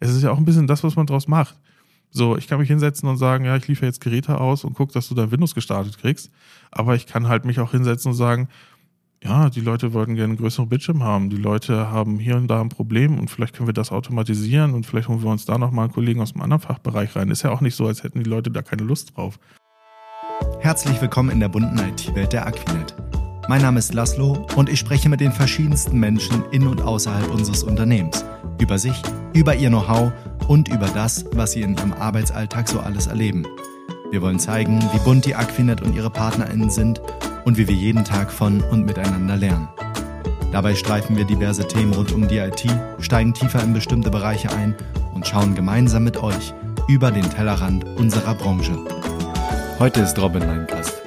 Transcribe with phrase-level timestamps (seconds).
[0.00, 1.56] es ist ja auch ein bisschen das, was man draus macht.
[2.10, 4.92] So, ich kann mich hinsetzen und sagen, ja, ich liefere jetzt Geräte aus und gucke,
[4.92, 6.30] dass du dein Windows gestartet kriegst.
[6.70, 8.48] Aber ich kann halt mich auch hinsetzen und sagen,
[9.22, 11.28] ja, die Leute wollten gerne einen größeren Bildschirm haben.
[11.28, 14.86] Die Leute haben hier und da ein Problem und vielleicht können wir das automatisieren und
[14.86, 17.30] vielleicht holen wir uns da nochmal einen Kollegen aus einem anderen Fachbereich rein.
[17.30, 19.38] Ist ja auch nicht so, als hätten die Leute da keine Lust drauf.
[20.60, 22.94] Herzlich willkommen in der bunten IT-Welt der Aquinet.
[23.48, 27.62] Mein Name ist Laszlo und ich spreche mit den verschiedensten Menschen in und außerhalb unseres
[27.62, 28.22] Unternehmens.
[28.60, 29.00] Über sich,
[29.32, 30.12] über ihr Know-how
[30.48, 33.46] und über das, was sie in ihrem Arbeitsalltag so alles erleben.
[34.10, 37.00] Wir wollen zeigen, wie bunt die Aquinet und ihre PartnerInnen sind
[37.46, 39.68] und wie wir jeden Tag von und miteinander lernen.
[40.52, 42.66] Dabei streifen wir diverse Themen rund um die IT,
[43.00, 44.74] steigen tiefer in bestimmte Bereiche ein
[45.14, 46.52] und schauen gemeinsam mit euch
[46.86, 48.78] über den Tellerrand unserer Branche.
[49.78, 50.97] Heute ist Robin mein Gast.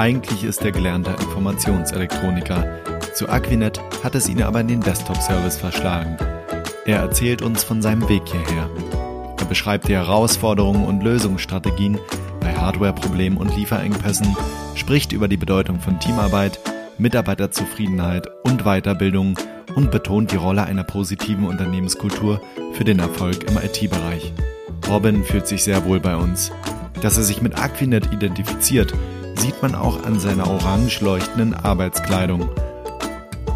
[0.00, 2.64] Eigentlich ist er gelernter Informationselektroniker.
[3.12, 6.16] Zu Aquinet hat es ihn aber in den Desktop-Service verschlagen.
[6.86, 8.70] Er erzählt uns von seinem Weg hierher.
[9.38, 11.98] Er beschreibt die Herausforderungen und Lösungsstrategien
[12.40, 14.34] bei Hardware-Problemen und Lieferengpässen,
[14.74, 16.58] spricht über die Bedeutung von Teamarbeit,
[16.96, 19.38] Mitarbeiterzufriedenheit und Weiterbildung
[19.76, 22.40] und betont die Rolle einer positiven Unternehmenskultur
[22.72, 24.32] für den Erfolg im IT-Bereich.
[24.88, 26.52] Robin fühlt sich sehr wohl bei uns.
[27.02, 28.94] Dass er sich mit Aquinet identifiziert,
[29.36, 32.48] sieht man auch an seiner orange leuchtenden Arbeitskleidung.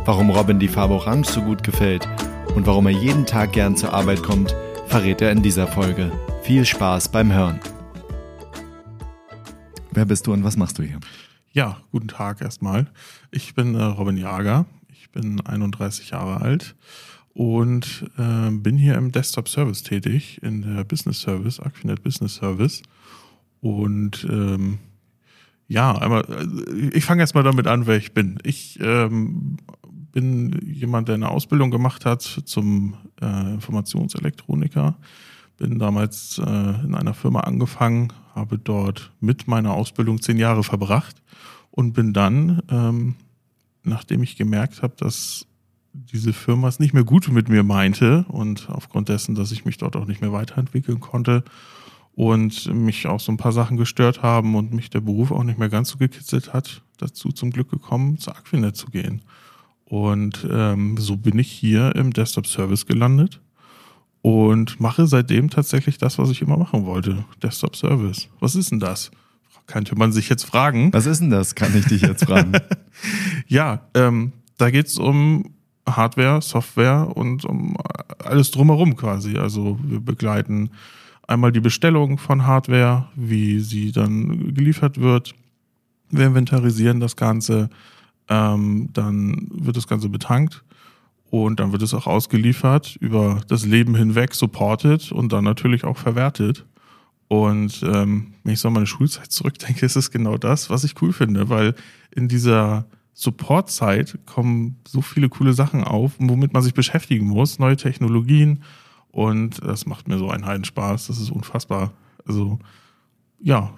[0.05, 2.09] Warum Robin die Farbe Orange so gut gefällt
[2.55, 4.55] und warum er jeden Tag gern zur Arbeit kommt,
[4.87, 6.13] verrät er in dieser Folge.
[6.43, 7.61] Viel Spaß beim Hören.
[9.93, 11.01] Wer bist du und was machst du hier?
[11.53, 12.87] Ja, guten Tag erstmal.
[13.31, 14.67] Ich bin äh, Robin Jager.
[14.93, 16.75] Ich bin 31 Jahre alt
[17.33, 22.83] und äh, bin hier im Desktop Service tätig, in der Business Service, Aquinet Business Service.
[23.61, 24.79] Und ähm,
[25.69, 28.39] ja, einmal, äh, ich fange erstmal damit an, wer ich bin.
[28.43, 29.57] Ich ähm,
[30.13, 34.97] bin jemand, der eine Ausbildung gemacht hat zum äh, Informationselektroniker.
[35.57, 41.17] Bin damals äh, in einer Firma angefangen, habe dort mit meiner Ausbildung zehn Jahre verbracht
[41.71, 43.15] und bin dann, ähm,
[43.83, 45.47] nachdem ich gemerkt habe, dass
[45.93, 49.79] diese Firma es nicht mehr gut mit mir meinte und aufgrund dessen, dass ich mich
[49.79, 51.45] dort auch nicht mehr weiterentwickeln konnte
[52.17, 55.59] und mich auch so ein paar Sachen gestört haben und mich der Beruf auch nicht
[55.59, 59.23] mehr ganz so gekitzelt hat, dazu zum Glück gekommen, zu Aquinet zu gehen.
[59.85, 63.41] Und ähm, so bin ich hier im Desktop Service gelandet
[64.23, 67.25] und mache seitdem tatsächlich das, was ich immer machen wollte.
[67.43, 68.29] Desktop Service.
[68.41, 69.11] Was ist denn das?
[69.67, 70.93] Könnte man sich jetzt fragen.
[70.93, 71.55] Was ist denn das?
[71.55, 72.53] Kann ich dich jetzt fragen.
[73.49, 75.55] ja, ähm, da geht's um
[75.89, 77.77] Hardware, Software und um
[78.23, 79.37] alles drumherum quasi.
[79.37, 80.71] Also wir begleiten
[81.27, 85.35] einmal die Bestellung von Hardware, wie sie dann geliefert wird.
[86.11, 87.71] Wir inventarisieren das Ganze,
[88.29, 90.65] ähm, dann wird das Ganze betankt
[91.31, 95.97] und dann wird es auch ausgeliefert, über das Leben hinweg supported und dann natürlich auch
[95.97, 96.65] verwertet.
[97.29, 101.01] Und ähm, wenn ich so an meine Schulzeit zurückdenke, ist es genau das, was ich
[101.03, 101.75] cool finde, weil
[102.15, 107.77] in dieser Supportzeit kommen so viele coole Sachen auf, womit man sich beschäftigen muss, neue
[107.77, 108.63] Technologien
[109.15, 111.93] und das macht mir so einen Heidenspaß, das ist unfassbar.
[112.27, 112.59] Also
[113.39, 113.71] ja,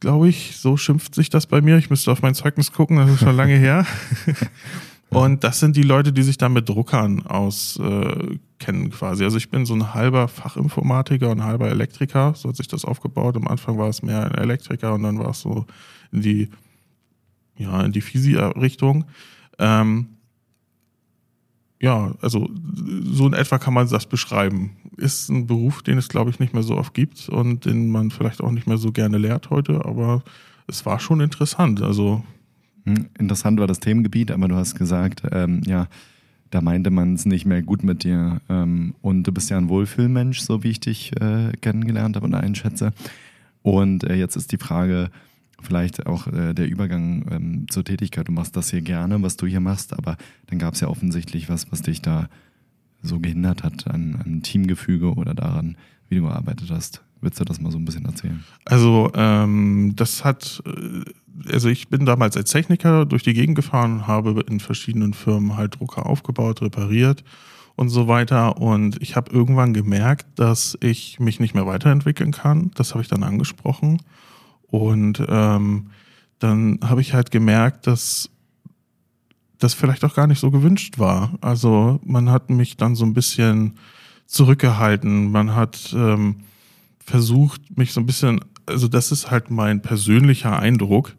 [0.00, 1.76] glaube ich, so schimpft sich das bei mir.
[1.76, 3.86] Ich müsste auf mein Zeugnis gucken, das ist schon lange her.
[5.10, 9.24] Und das sind die Leute, die sich dann mit Druckern auskennen äh, quasi.
[9.24, 12.34] Also ich bin so ein halber Fachinformatiker und halber Elektriker.
[12.36, 13.36] So hat sich das aufgebaut.
[13.36, 15.66] Am Anfang war es mehr ein Elektriker und dann war es so
[16.12, 16.48] in die
[17.60, 19.04] ja, in die Fisi-Richtung.
[19.58, 20.06] Ähm,
[21.80, 22.48] ja, also
[23.04, 24.76] so in etwa kann man das beschreiben.
[24.96, 28.10] Ist ein Beruf, den es, glaube ich, nicht mehr so oft gibt und den man
[28.10, 30.22] vielleicht auch nicht mehr so gerne lehrt heute, aber
[30.66, 31.82] es war schon interessant.
[31.82, 32.24] Also
[32.84, 35.88] Interessant war das Themengebiet, aber du hast gesagt, ähm, ja,
[36.50, 38.40] da meinte man es nicht mehr gut mit dir.
[38.48, 42.34] Ähm, und du bist ja ein Wohlfühlmensch, so wie ich dich äh, kennengelernt habe und
[42.34, 42.92] einschätze.
[43.62, 45.10] Und äh, jetzt ist die Frage,
[45.62, 48.28] vielleicht auch äh, der Übergang ähm, zur Tätigkeit.
[48.28, 50.16] Du machst das hier gerne, was du hier machst, aber
[50.46, 52.28] dann gab es ja offensichtlich was, was dich da
[53.02, 55.76] so gehindert hat an, an Teamgefüge oder daran,
[56.10, 57.02] wie du gearbeitet hast.
[57.20, 58.44] Würdest du das mal so ein bisschen erzählen?
[58.64, 64.06] Also, ähm, das hat, äh, also ich bin damals als Techniker durch die Gegend gefahren
[64.06, 67.24] habe in verschiedenen Firmen halt Drucker aufgebaut, repariert
[67.76, 68.58] und so weiter.
[68.58, 72.70] Und ich habe irgendwann gemerkt, dass ich mich nicht mehr weiterentwickeln kann.
[72.74, 74.02] Das habe ich dann angesprochen.
[74.66, 75.90] Und ähm,
[76.38, 78.30] dann habe ich halt gemerkt, dass
[79.58, 81.32] das vielleicht auch gar nicht so gewünscht war.
[81.42, 83.74] Also man hat mich dann so ein bisschen
[84.30, 85.30] zurückgehalten.
[85.30, 86.36] Man hat ähm,
[87.04, 91.16] versucht, mich so ein bisschen, also das ist halt mein persönlicher Eindruck,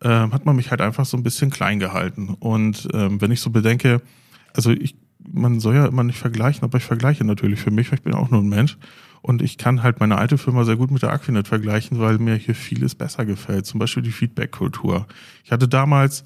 [0.00, 2.36] äh, hat man mich halt einfach so ein bisschen klein gehalten.
[2.38, 4.00] Und ähm, wenn ich so bedenke,
[4.54, 7.98] also ich, man soll ja immer nicht vergleichen, aber ich vergleiche natürlich für mich, weil
[7.98, 8.78] ich bin auch nur ein Mensch.
[9.22, 12.34] Und ich kann halt meine alte Firma sehr gut mit der Aquinet vergleichen, weil mir
[12.36, 13.66] hier vieles besser gefällt.
[13.66, 15.06] Zum Beispiel die Feedback-Kultur.
[15.44, 16.24] Ich hatte damals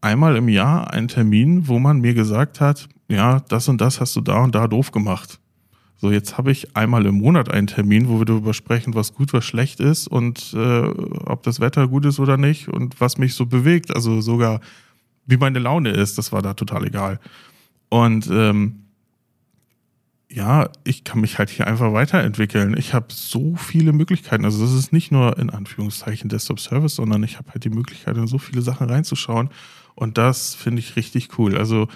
[0.00, 4.14] einmal im Jahr einen Termin, wo man mir gesagt hat, ja, das und das hast
[4.16, 5.40] du da und da doof gemacht.
[6.00, 9.32] So, jetzt habe ich einmal im Monat einen Termin, wo wir darüber sprechen, was gut,
[9.32, 10.82] was schlecht ist und äh,
[11.24, 13.92] ob das Wetter gut ist oder nicht und was mich so bewegt.
[13.94, 14.60] Also sogar,
[15.26, 17.18] wie meine Laune ist, das war da total egal.
[17.88, 18.84] Und ähm,
[20.30, 22.76] ja, ich kann mich halt hier einfach weiterentwickeln.
[22.76, 24.44] Ich habe so viele Möglichkeiten.
[24.44, 28.16] Also das ist nicht nur in Anführungszeichen Desktop Service, sondern ich habe halt die Möglichkeit,
[28.18, 29.48] in so viele Sachen reinzuschauen.
[29.96, 31.56] Und das finde ich richtig cool.
[31.56, 31.88] Also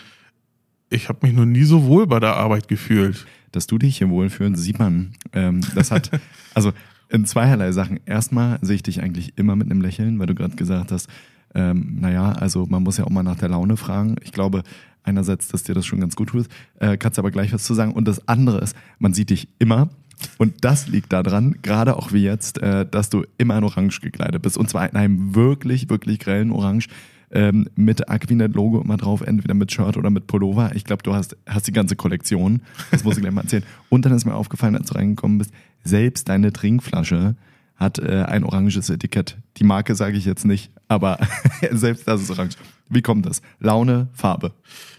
[0.92, 3.26] ich habe mich noch nie so wohl bei der Arbeit gefühlt.
[3.50, 5.12] Dass du dich hier wohlfühlst, sieht man.
[5.32, 6.10] Ähm, das hat,
[6.54, 6.72] also
[7.10, 8.00] in zweierlei Sachen.
[8.06, 11.08] Erstmal sehe ich dich eigentlich immer mit einem Lächeln, weil du gerade gesagt hast,
[11.54, 14.16] ähm, naja, also man muss ja auch mal nach der Laune fragen.
[14.22, 14.62] Ich glaube,
[15.02, 16.46] einerseits, dass dir das schon ganz gut tut,
[16.78, 17.92] äh, kannst aber gleich was zu sagen.
[17.92, 19.90] Und das andere ist, man sieht dich immer.
[20.38, 24.40] Und das liegt daran, gerade auch wie jetzt, äh, dass du immer in Orange gekleidet
[24.40, 24.56] bist.
[24.56, 26.88] Und zwar in einem wirklich, wirklich grellen Orange
[27.32, 30.72] ähm, mit Aquinet-Logo immer drauf, entweder mit Shirt oder mit Pullover.
[30.74, 32.62] Ich glaube, du hast, hast die ganze Kollektion.
[32.90, 33.64] Das muss ich gleich mal erzählen.
[33.88, 35.52] Und dann ist mir aufgefallen, als du reingekommen bist,
[35.82, 37.36] selbst deine Trinkflasche
[37.76, 39.38] hat äh, ein oranges Etikett.
[39.56, 41.18] Die Marke sage ich jetzt nicht, aber
[41.70, 42.56] selbst das ist orange.
[42.88, 43.42] Wie kommt das?
[43.58, 44.52] Laune, Farbe.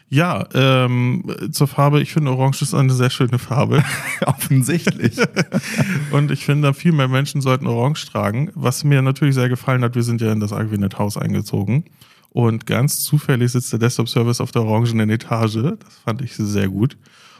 [0.09, 3.83] Ja, ähm, zur Farbe, ich finde Orange ist eine sehr schöne Farbe.
[4.25, 5.17] Offensichtlich.
[6.11, 8.51] und ich finde, viel mehr Menschen sollten Orange tragen.
[8.53, 11.85] Was mir natürlich sehr gefallen hat, wir sind ja in das Agvinet Haus eingezogen.
[12.33, 15.75] Und ganz zufällig sitzt der Desktop Service auf der orangenen Etage.
[15.79, 16.97] Das fand ich sehr gut.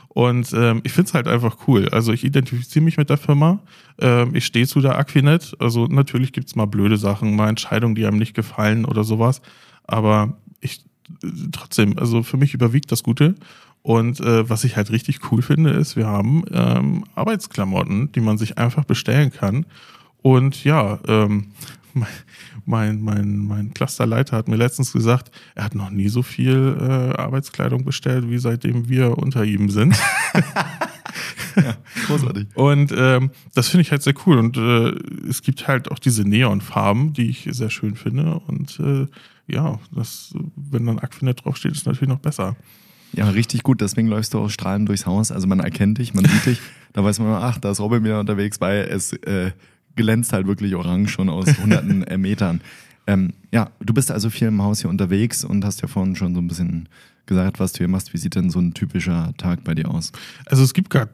[0.10, 1.90] Und ähm, ich finde es halt einfach cool.
[1.90, 3.60] Also ich identifiziere mich mit der Firma.
[4.00, 5.56] Ähm, ich stehe zu der Aquinet.
[5.60, 9.42] Also natürlich gibt es mal blöde Sachen, mal Entscheidungen, die einem nicht gefallen oder sowas.
[9.86, 10.86] Aber ich
[11.52, 13.34] trotzdem, also für mich überwiegt das Gute.
[13.82, 18.38] Und äh, was ich halt richtig cool finde, ist, wir haben ähm, Arbeitsklamotten, die man
[18.38, 19.66] sich einfach bestellen kann.
[20.22, 21.48] Und ja, ähm,
[22.66, 27.18] mein, mein, mein Clusterleiter hat mir letztens gesagt, er hat noch nie so viel äh,
[27.20, 29.96] Arbeitskleidung bestellt, wie seitdem wir unter ihm sind.
[31.56, 31.76] ja,
[32.08, 32.48] großartig.
[32.56, 34.38] Und ähm, das finde ich halt sehr cool.
[34.38, 34.90] Und äh,
[35.28, 38.40] es gibt halt auch diese Neonfarben, die ich sehr schön finde.
[38.48, 39.08] Und äh,
[39.48, 42.56] ja, das, wenn dann Aquinet draufsteht, ist natürlich noch besser.
[43.14, 43.82] Ja, richtig gut.
[43.82, 45.32] Deswegen läufst du auch strahlend durchs Haus.
[45.32, 46.62] Also man erkennt dich, man sieht dich.
[46.94, 49.52] Da weiß man, ach, da ist Robin wieder unterwegs, weil es äh,
[49.96, 52.62] glänzt halt wirklich orange schon aus hunderten äh, Metern.
[53.06, 56.34] Ähm, ja, du bist also viel im Haus hier unterwegs und hast ja vorhin schon
[56.34, 56.88] so ein bisschen
[57.26, 58.14] gesagt, was du hier machst.
[58.14, 60.12] Wie sieht denn so ein typischer Tag bei dir aus?
[60.46, 61.10] Also es gibt gar,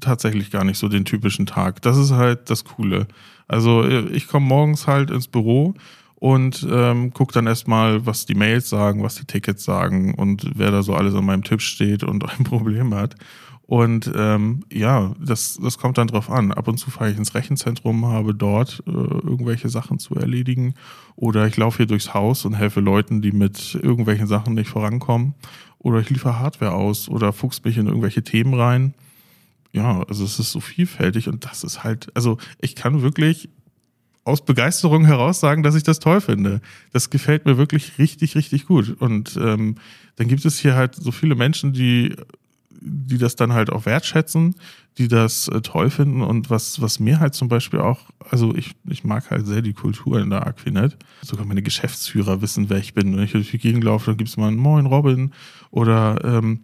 [0.00, 1.82] tatsächlich gar nicht so den typischen Tag.
[1.82, 3.06] Das ist halt das Coole.
[3.48, 5.74] Also äh, ich komme morgens halt ins Büro
[6.16, 10.70] und ähm, gucke dann erstmal, was die Mails sagen, was die Tickets sagen und wer
[10.70, 13.16] da so alles an meinem Tisch steht und ein Problem hat.
[13.72, 16.52] Und ähm, ja, das, das kommt dann drauf an.
[16.52, 20.74] Ab und zu fahre ich ins Rechenzentrum, habe dort äh, irgendwelche Sachen zu erledigen.
[21.16, 25.32] Oder ich laufe hier durchs Haus und helfe Leuten, die mit irgendwelchen Sachen nicht vorankommen.
[25.78, 28.92] Oder ich liefere Hardware aus oder fuchs mich in irgendwelche Themen rein.
[29.72, 33.48] Ja, also es ist so vielfältig und das ist halt, also ich kann wirklich
[34.24, 36.60] aus Begeisterung heraus sagen, dass ich das toll finde.
[36.92, 39.00] Das gefällt mir wirklich richtig, richtig gut.
[39.00, 39.76] Und ähm,
[40.16, 42.14] dann gibt es hier halt so viele Menschen, die
[42.84, 44.54] die das dann halt auch wertschätzen,
[44.98, 48.72] die das äh, toll finden und was, was mir halt zum Beispiel auch, also ich,
[48.88, 50.96] ich mag halt sehr die Kultur in der Aquinet.
[51.22, 53.16] Sogar meine Geschäftsführer wissen, wer ich bin.
[53.16, 55.32] Wenn ich durch die Gegend laufe, dann gibt es mal einen Moin Robin
[55.70, 56.60] oder ähm,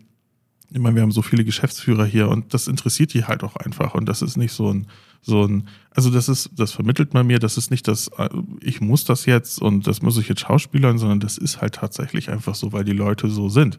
[0.70, 3.94] ich meine, wir haben so viele Geschäftsführer hier und das interessiert die halt auch einfach
[3.94, 4.86] und das ist nicht so ein,
[5.22, 8.28] so ein, also das ist, das vermittelt man mir, das ist nicht das, äh,
[8.60, 12.28] ich muss das jetzt und das muss ich jetzt schauspielern, sondern das ist halt tatsächlich
[12.28, 13.78] einfach so, weil die Leute so sind.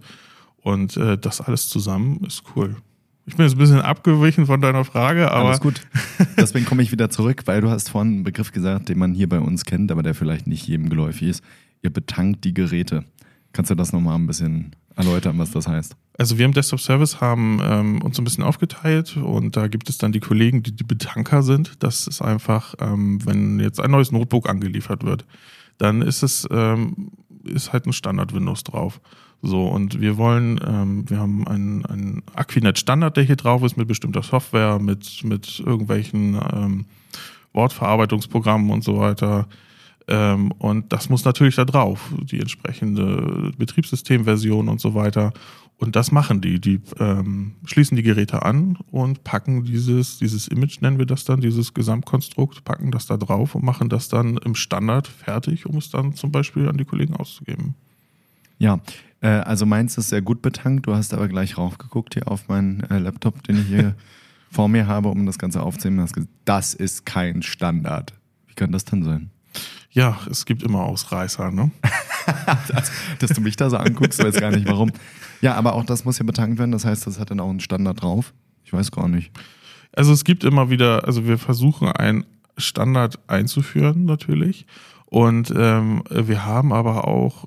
[0.62, 2.76] Und äh, das alles zusammen ist cool.
[3.26, 5.50] Ich bin jetzt ein bisschen abgewichen von deiner Frage, aber.
[5.50, 5.82] Alles gut.
[6.38, 9.30] Deswegen komme ich wieder zurück, weil du hast vorhin einen Begriff gesagt, den man hier
[9.30, 11.44] bei uns kennt, aber der vielleicht nicht jedem geläufig ist.
[11.82, 13.06] Ihr betankt die Geräte.
[13.54, 15.96] Kannst du das nochmal ein bisschen erläutern, was das heißt.
[16.18, 19.98] Also wir im Desktop Service haben ähm, uns ein bisschen aufgeteilt und da gibt es
[19.98, 21.82] dann die Kollegen, die die Betanker sind.
[21.82, 25.26] Das ist einfach, ähm, wenn jetzt ein neues Notebook angeliefert wird,
[25.78, 27.12] dann ist es ähm,
[27.46, 29.00] ist halt ein Standard Windows drauf.
[29.42, 33.88] So, und wir wollen, ähm, wir haben einen, einen Aquinet-Standard, der hier drauf ist, mit
[33.88, 36.86] bestimmter Software, mit, mit irgendwelchen ähm,
[37.54, 39.48] Wortverarbeitungsprogrammen und so weiter.
[40.10, 45.32] Ähm, und das muss natürlich da drauf, die entsprechende Betriebssystemversion und so weiter.
[45.78, 46.60] Und das machen die.
[46.60, 51.40] Die ähm, schließen die Geräte an und packen dieses, dieses Image, nennen wir das dann,
[51.40, 55.90] dieses Gesamtkonstrukt, packen das da drauf und machen das dann im Standard fertig, um es
[55.90, 57.76] dann zum Beispiel an die Kollegen auszugeben.
[58.60, 58.80] Ja,
[59.22, 60.86] äh, also meins ist sehr gut betankt.
[60.86, 63.96] Du hast aber gleich raufgeguckt hier auf meinen äh, Laptop, den ich hier
[64.52, 66.08] vor mir habe, um das Ganze aufzunehmen.
[66.46, 68.14] Das ist kein Standard.
[68.48, 69.32] Wie kann das denn sein?
[69.92, 71.72] Ja, es gibt immer Ausreißer, ne?
[72.68, 74.92] dass, dass, du mich da so anguckst, weiß gar nicht warum.
[75.42, 76.72] Ja, aber auch das muss ja betankt werden.
[76.72, 78.34] Das heißt, das hat dann auch einen Standard drauf.
[78.64, 79.32] Ich weiß gar nicht.
[79.94, 82.26] Also es gibt immer wieder, also wir versuchen einen
[82.58, 84.68] Standard einzuführen natürlich.
[85.10, 87.46] Und ähm, wir haben aber auch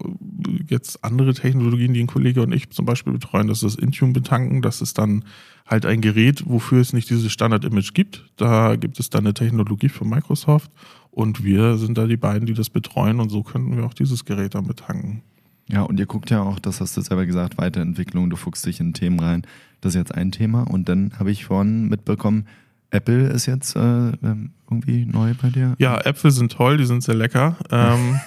[0.68, 3.46] jetzt andere Technologien, die ein Kollege und ich zum Beispiel betreuen.
[3.46, 4.62] Das ist Intune betanken.
[4.62, 5.24] Das ist dann
[5.64, 8.28] halt ein Gerät, wofür es nicht dieses Standard-Image gibt.
[8.36, 10.72] Da gibt es dann eine Technologie von Microsoft
[11.12, 14.24] und wir sind da die beiden, die das betreuen und so könnten wir auch dieses
[14.24, 15.22] Gerät dann betanken.
[15.68, 18.80] Ja, und ihr guckt ja auch, das hast du selber gesagt, Weiterentwicklung, du fuchst dich
[18.80, 19.42] in Themen rein.
[19.80, 20.64] Das ist jetzt ein Thema.
[20.64, 22.46] Und dann habe ich vorhin mitbekommen,
[22.92, 25.74] Apple ist jetzt äh, ähm, irgendwie neu bei dir?
[25.78, 27.56] Ja, Äpfel sind toll, die sind sehr lecker.
[27.70, 28.20] Ähm,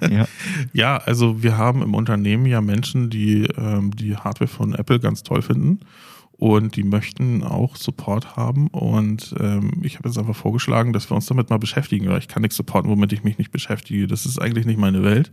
[0.10, 0.26] ja.
[0.72, 5.22] ja, also wir haben im Unternehmen ja Menschen, die ähm, die Hardware von Apple ganz
[5.22, 5.80] toll finden
[6.38, 8.68] und die möchten auch Support haben.
[8.68, 12.08] Und ähm, ich habe jetzt einfach vorgeschlagen, dass wir uns damit mal beschäftigen.
[12.08, 14.06] Weil ich kann nichts supporten, womit ich mich nicht beschäftige.
[14.06, 15.32] Das ist eigentlich nicht meine Welt.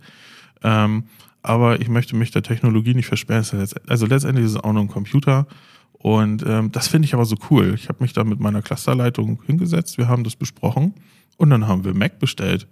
[0.64, 1.04] Ähm,
[1.44, 3.46] aber ich möchte mich der Technologie nicht versperren.
[3.88, 5.46] Also letztendlich ist es auch nur ein Computer
[6.06, 7.74] und ähm, das finde ich aber so cool.
[7.74, 10.94] Ich habe mich da mit meiner Clusterleitung hingesetzt, wir haben das besprochen
[11.38, 12.68] und dann haben wir Mac bestellt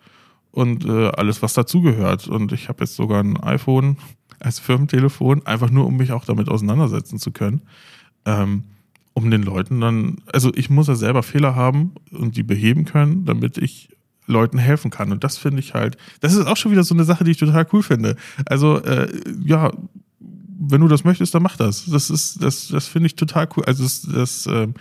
[0.51, 2.27] und äh, alles, was dazugehört.
[2.27, 3.97] Und ich habe jetzt sogar ein iPhone
[4.39, 7.63] als Firmentelefon, einfach nur, um mich auch damit auseinandersetzen zu können.
[8.25, 8.65] Ähm,
[9.15, 13.25] um den Leuten dann, also ich muss ja selber Fehler haben und die beheben können,
[13.25, 13.89] damit ich
[14.27, 15.11] Leuten helfen kann.
[15.11, 17.37] Und das finde ich halt, das ist auch schon wieder so eine Sache, die ich
[17.37, 18.15] total cool finde.
[18.45, 19.11] Also, äh,
[19.43, 19.71] ja,
[20.69, 21.85] wenn du das möchtest, dann mach das.
[21.85, 23.63] Das ist, das, das finde ich total cool.
[23.65, 24.73] Also das, das, ähm,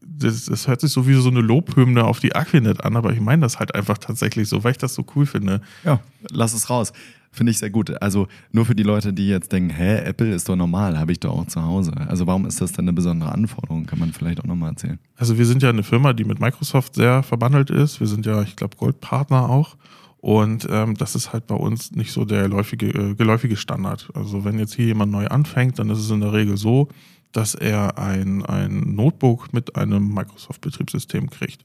[0.00, 3.20] das, das hört sich so wie so eine Lobhymne auf die Aquinet an, aber ich
[3.20, 5.60] meine das halt einfach tatsächlich so, weil ich das so cool finde.
[5.84, 6.92] Ja, lass es raus.
[7.30, 8.00] Finde ich sehr gut.
[8.00, 11.20] Also nur für die Leute, die jetzt denken, hä, Apple ist doch normal, habe ich
[11.20, 11.92] doch auch zu Hause.
[12.08, 13.84] Also warum ist das denn eine besondere Anforderung?
[13.84, 14.98] Kann man vielleicht auch nochmal erzählen.
[15.16, 18.00] Also wir sind ja eine Firma, die mit Microsoft sehr verbandelt ist.
[18.00, 19.76] Wir sind ja, ich glaube, Goldpartner auch.
[20.20, 24.08] Und ähm, das ist halt bei uns nicht so der läufige, äh, geläufige Standard.
[24.14, 26.88] Also wenn jetzt hier jemand neu anfängt, dann ist es in der Regel so,
[27.32, 31.64] dass er ein, ein Notebook mit einem Microsoft-Betriebssystem kriegt.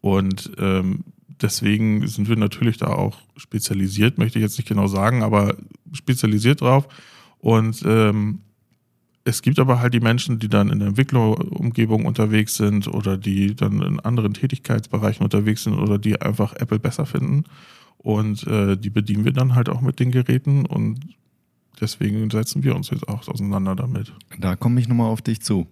[0.00, 1.04] Und ähm,
[1.40, 5.56] deswegen sind wir natürlich da auch spezialisiert, möchte ich jetzt nicht genau sagen, aber
[5.92, 6.88] spezialisiert drauf.
[7.38, 8.40] Und ähm,
[9.24, 13.54] es gibt aber halt die Menschen, die dann in der Entwicklerumgebung unterwegs sind oder die
[13.54, 17.44] dann in anderen Tätigkeitsbereichen unterwegs sind oder die einfach Apple besser finden.
[18.02, 21.00] Und äh, die bedienen wir dann halt auch mit den Geräten und
[21.80, 24.12] deswegen setzen wir uns jetzt auch auseinander damit.
[24.38, 25.66] Da komme ich nochmal auf dich zu.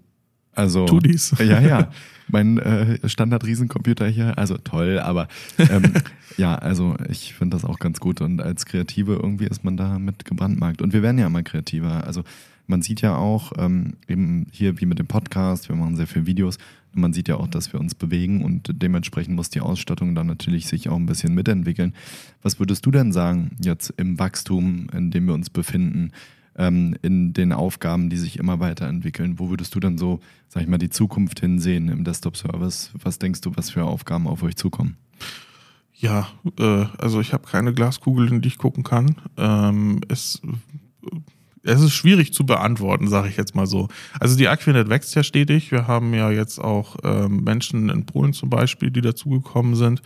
[0.53, 1.35] Also, tu dies.
[1.39, 1.91] Ja, ja.
[2.29, 5.27] Mein äh, Standard-Riesencomputer hier, also toll, aber
[5.59, 5.95] ähm,
[6.37, 9.99] ja, also ich finde das auch ganz gut und als Kreative irgendwie ist man da
[9.99, 10.81] mit gebrandmarkt.
[10.81, 12.05] Und wir werden ja immer kreativer.
[12.07, 12.23] Also
[12.71, 16.27] man sieht ja auch ähm, eben hier wie mit dem Podcast, wir machen sehr viele
[16.27, 16.59] Videos
[16.93, 20.67] man sieht ja auch, dass wir uns bewegen und dementsprechend muss die Ausstattung dann natürlich
[20.67, 21.95] sich auch ein bisschen mitentwickeln.
[22.43, 26.13] Was würdest du denn sagen jetzt im Wachstum, in dem wir uns befinden,
[26.57, 29.39] ähm, in den Aufgaben, die sich immer weiterentwickeln?
[29.39, 32.93] Wo würdest du dann so, sag ich mal, die Zukunft hinsehen im Desktop-Service?
[33.03, 34.97] Was denkst du, was für Aufgaben auf euch zukommen?
[35.95, 39.17] Ja, äh, also ich habe keine Glaskugel, in die ich gucken kann.
[39.37, 40.41] Ähm, es
[41.71, 43.89] es ist schwierig zu beantworten, sage ich jetzt mal so.
[44.19, 45.71] Also die Aquinet wächst ja stetig.
[45.71, 50.03] Wir haben ja jetzt auch ähm, Menschen in Polen zum Beispiel, die dazugekommen sind.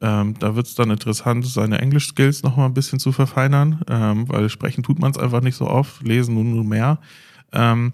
[0.00, 4.48] Ähm, da wird es dann interessant, seine Englisch-Skills nochmal ein bisschen zu verfeinern, ähm, weil
[4.48, 6.98] sprechen tut man es einfach nicht so oft, lesen nur, nur mehr.
[7.52, 7.92] Ähm,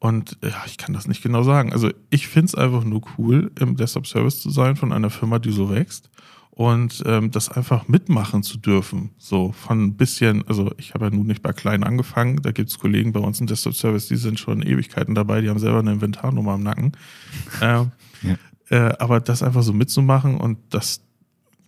[0.00, 1.72] und ja, ich kann das nicht genau sagen.
[1.72, 5.52] Also ich finde es einfach nur cool, im Desktop-Service zu sein von einer Firma, die
[5.52, 6.10] so wächst
[6.58, 9.10] und ähm, das einfach mitmachen zu dürfen.
[9.16, 12.68] So von ein bisschen, also ich habe ja nun nicht bei klein angefangen, da gibt
[12.68, 15.92] es Kollegen bei uns im Desktop-Service, die sind schon Ewigkeiten dabei, die haben selber eine
[15.92, 16.92] Inventarnummer am Nacken.
[17.60, 17.84] Äh,
[18.22, 18.36] ja.
[18.70, 21.00] äh, aber das einfach so mitzumachen und das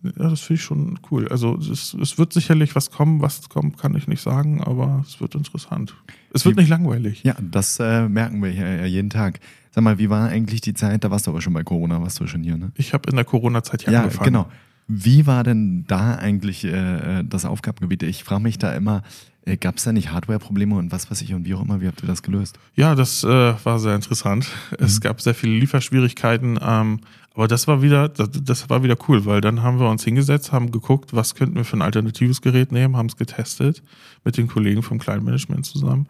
[0.03, 1.27] Ja, das finde ich schon cool.
[1.29, 5.21] Also es, es, wird sicherlich was kommen, was kommt, kann ich nicht sagen, aber es
[5.21, 5.95] wird interessant.
[6.33, 7.23] Es wird wie, nicht langweilig.
[7.23, 9.39] Ja, das äh, merken wir hier jeden Tag.
[9.73, 11.05] Sag mal, wie war eigentlich die Zeit?
[11.05, 12.73] Da warst du aber schon bei Corona, warst du schon hier, ne?
[12.75, 14.25] Ich habe in der Corona-Zeit hier ja, angefangen.
[14.25, 14.47] Genau.
[14.93, 18.03] Wie war denn da eigentlich äh, äh das Aufgabengebiet?
[18.03, 19.03] Ich frage mich da immer,
[19.45, 21.81] äh, Gab es da nicht Hardware-Probleme und was weiß ich und wie auch immer?
[21.81, 22.59] Wie habt ihr das gelöst?
[22.75, 24.47] Ja, das äh, war sehr interessant.
[24.71, 24.85] Mhm.
[24.85, 26.99] Es gab sehr viele Lieferschwierigkeiten, ähm,
[27.33, 30.51] aber das war wieder, das, das, war wieder cool, weil dann haben wir uns hingesetzt,
[30.51, 33.81] haben geguckt, was könnten wir für ein alternatives Gerät nehmen, haben es getestet
[34.25, 36.07] mit den Kollegen vom Kleinmanagement zusammen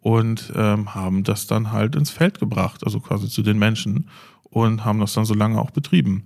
[0.00, 4.08] und ähm, haben das dann halt ins Feld gebracht, also quasi zu den Menschen
[4.42, 6.24] und haben das dann so lange auch betrieben.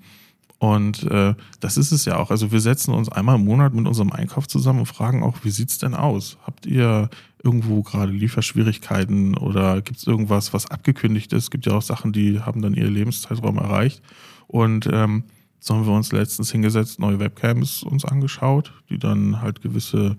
[0.58, 2.30] Und äh, das ist es ja auch.
[2.30, 5.50] Also wir setzen uns einmal im Monat mit unserem Einkauf zusammen und fragen auch, wie
[5.50, 6.36] sieht's denn aus?
[6.44, 7.10] Habt ihr
[7.44, 11.44] irgendwo gerade Lieferschwierigkeiten oder gibt's irgendwas, was abgekündigt ist?
[11.44, 14.02] Es gibt ja auch Sachen, die haben dann ihr Lebenszeitraum erreicht.
[14.48, 15.24] Und ähm,
[15.60, 20.16] so haben wir uns letztens hingesetzt, neue Webcams uns angeschaut, die dann halt gewisse,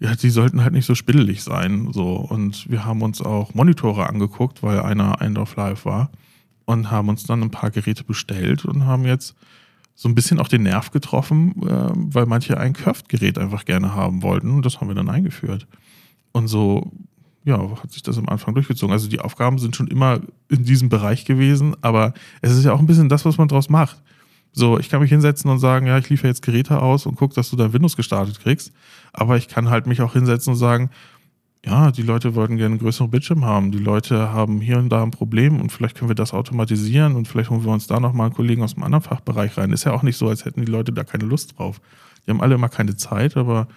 [0.00, 1.92] ja, die sollten halt nicht so spiddelig sein.
[1.92, 2.14] So.
[2.16, 6.10] Und wir haben uns auch Monitore angeguckt, weil einer End of Life war
[6.72, 9.34] und haben uns dann ein paar Geräte bestellt und haben jetzt
[9.94, 14.22] so ein bisschen auch den Nerv getroffen, äh, weil manche ein Curved-Gerät einfach gerne haben
[14.22, 15.66] wollten und das haben wir dann eingeführt.
[16.32, 16.90] Und so,
[17.44, 18.92] ja, hat sich das am Anfang durchgezogen.
[18.92, 22.78] Also die Aufgaben sind schon immer in diesem Bereich gewesen, aber es ist ja auch
[22.78, 24.00] ein bisschen das, was man draus macht.
[24.52, 27.32] So, ich kann mich hinsetzen und sagen, ja, ich liefere jetzt Geräte aus und guck,
[27.34, 28.72] dass du dein Windows gestartet kriegst.
[29.12, 30.90] Aber ich kann halt mich auch hinsetzen und sagen,
[31.64, 33.70] ja, die Leute wollten gerne einen größeren Bildschirm haben.
[33.70, 37.28] Die Leute haben hier und da ein Problem und vielleicht können wir das automatisieren und
[37.28, 39.72] vielleicht holen wir uns da nochmal einen Kollegen aus einem anderen Fachbereich rein.
[39.72, 41.80] Ist ja auch nicht so, als hätten die Leute da keine Lust drauf.
[42.26, 43.68] Die haben alle immer keine Zeit, aber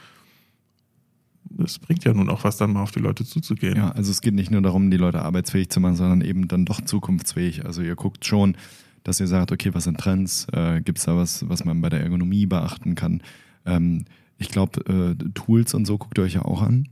[1.63, 3.75] es bringt ja nun auch was, dann mal auf die Leute zuzugehen.
[3.77, 6.65] Ja, also es geht nicht nur darum, die Leute arbeitsfähig zu machen, sondern eben dann
[6.65, 7.65] doch zukunftsfähig.
[7.65, 8.58] Also ihr guckt schon,
[9.04, 10.48] dass ihr sagt, okay, was sind Trends?
[10.51, 13.22] Äh, Gibt es da was, was man bei der Ergonomie beachten kann?
[13.65, 14.06] Ähm,
[14.39, 16.89] ich glaube, äh, Tools und so guckt ihr euch ja auch an.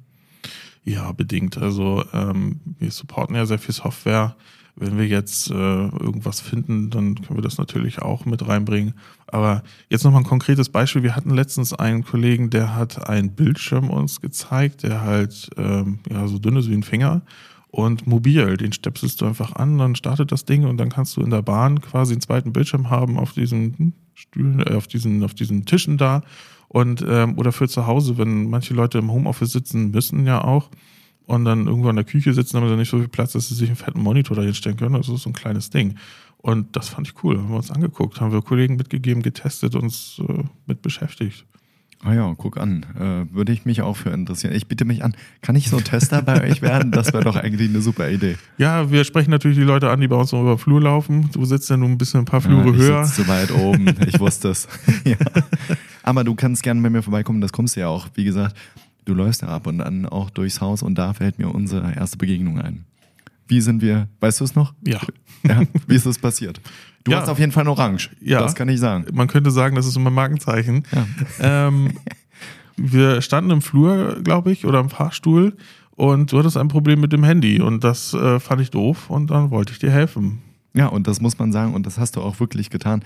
[0.86, 1.58] Ja, bedingt.
[1.58, 4.36] Also ähm, wir supporten ja sehr viel Software.
[4.76, 8.96] Wenn wir jetzt äh, irgendwas finden, dann können wir das natürlich auch mit reinbringen.
[9.28, 11.04] Aber jetzt nochmal ein konkretes Beispiel.
[11.04, 16.28] Wir hatten letztens einen Kollegen, der hat einen Bildschirm uns gezeigt, der halt ähm, ja
[16.28, 17.22] so dünn ist wie ein Finger
[17.68, 18.58] und mobil.
[18.58, 21.44] Den stöpselst du einfach an, dann startet das Ding und dann kannst du in der
[21.44, 25.98] Bahn quasi einen zweiten Bildschirm haben auf diesen Stühlen, äh, auf diesen, auf diesen Tischen
[25.98, 26.24] da
[26.74, 30.72] und ähm, oder für zu Hause, wenn manche Leute im Homeoffice sitzen müssen ja auch
[31.28, 33.54] und dann irgendwo in der Küche sitzen, haben sie nicht so viel Platz, dass sie
[33.54, 34.96] sich einen fetten Monitor dahin stellen können.
[34.96, 36.00] Das ist so ein kleines Ding.
[36.38, 37.38] Und das fand ich cool.
[37.38, 41.46] Haben wir uns angeguckt, haben wir Kollegen mitgegeben, getestet, uns äh, mit beschäftigt.
[42.06, 42.86] Ah ja, guck an.
[43.00, 44.54] Äh, würde ich mich auch für interessieren.
[44.54, 46.92] Ich bitte mich an, kann ich so Tester bei euch werden?
[46.92, 48.38] Das wäre doch eigentlich eine super Idee.
[48.58, 51.30] Ja, wir sprechen natürlich die Leute an, die bei uns noch über Flur laufen.
[51.32, 53.04] Du sitzt ja nur ein bisschen ein paar Flure ja, ich höher.
[53.06, 54.68] zu weit oben, ich wusste es.
[55.06, 55.16] ja.
[56.04, 58.08] Aber du kannst gerne bei mir vorbeikommen, das kommst du ja auch.
[58.16, 58.58] Wie gesagt,
[59.06, 62.18] du läufst ja ab und an auch durchs Haus und da fällt mir unsere erste
[62.18, 62.86] Begegnung ein.
[63.54, 64.74] Wie sind wir, weißt du es noch?
[64.84, 65.00] Ja.
[65.48, 65.62] ja.
[65.86, 66.60] Wie ist es passiert?
[67.04, 67.22] Du ja.
[67.22, 68.10] hast auf jeden Fall ein Orange.
[68.20, 68.40] Ja.
[68.40, 69.06] Das kann ich sagen.
[69.14, 70.86] Man könnte sagen, das ist mein Markenzeichen.
[70.92, 71.68] Ja.
[71.68, 71.92] Ähm,
[72.78, 75.56] wir standen im Flur, glaube ich, oder im Fahrstuhl
[75.92, 79.30] und du hattest ein Problem mit dem Handy und das äh, fand ich doof und
[79.30, 80.40] dann wollte ich dir helfen.
[80.74, 83.04] Ja, und das muss man sagen und das hast du auch wirklich getan.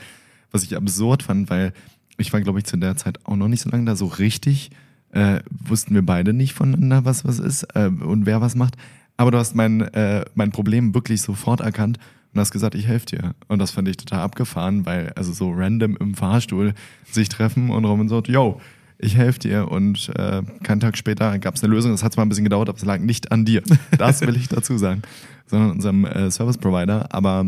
[0.51, 1.73] Was ich absurd fand, weil
[2.17, 3.97] ich war, glaube ich, zu der Zeit auch noch nicht so lange da.
[3.97, 4.69] So richtig
[5.11, 8.77] äh, wussten wir beide nicht voneinander, was was ist äh, und wer was macht.
[9.17, 11.97] Aber du hast mein, äh, mein Problem wirklich sofort erkannt
[12.33, 13.35] und hast gesagt, ich helfe dir.
[13.47, 16.73] Und das fand ich total abgefahren, weil also so random im Fahrstuhl
[17.11, 18.61] sich treffen und Robin sagt, yo,
[18.99, 19.71] ich helfe dir.
[19.71, 21.91] Und äh, keinen Tag später gab es eine Lösung.
[21.91, 23.63] Das hat zwar ein bisschen gedauert, aber es lag nicht an dir.
[23.97, 25.01] Das will ich dazu sagen,
[25.45, 27.13] sondern unserem äh, Service Provider.
[27.13, 27.45] Aber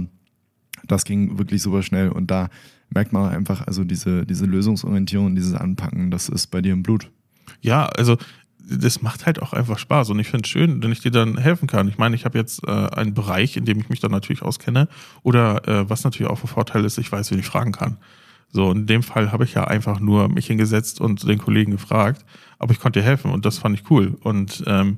[0.87, 2.49] das ging wirklich super schnell und da
[2.91, 7.11] merkt man einfach, also diese, diese Lösungsorientierung, dieses Anpacken, das ist bei dir im Blut.
[7.61, 8.17] Ja, also
[8.69, 11.37] das macht halt auch einfach Spaß und ich finde es schön, wenn ich dir dann
[11.37, 11.87] helfen kann.
[11.87, 14.87] Ich meine, ich habe jetzt äh, einen Bereich, in dem ich mich dann natürlich auskenne
[15.23, 17.97] oder äh, was natürlich auch ein Vorteil ist, ich weiß, wen ich fragen kann.
[18.51, 22.25] So, in dem Fall habe ich ja einfach nur mich hingesetzt und den Kollegen gefragt,
[22.57, 24.17] aber ich konnte dir helfen und das fand ich cool.
[24.21, 24.97] Und ähm,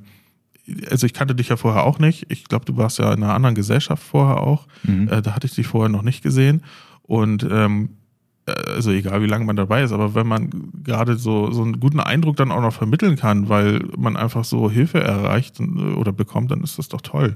[0.90, 2.26] also ich kannte dich ja vorher auch nicht.
[2.30, 4.68] Ich glaube, du warst ja in einer anderen Gesellschaft vorher auch.
[4.84, 5.08] Mhm.
[5.08, 6.62] Äh, da hatte ich dich vorher noch nicht gesehen.
[7.02, 8.01] Und ähm, äh,
[8.46, 10.50] also egal wie lange man dabei ist, aber wenn man
[10.82, 14.70] gerade so, so einen guten Eindruck dann auch noch vermitteln kann, weil man einfach so
[14.70, 17.34] Hilfe erreicht äh, oder bekommt, dann ist das doch toll.